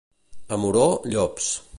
[0.55, 1.53] A Moror, llops.